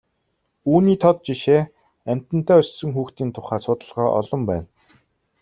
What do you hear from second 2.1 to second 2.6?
амьтантай